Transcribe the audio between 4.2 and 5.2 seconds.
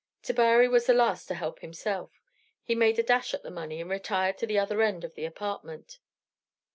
to the other end of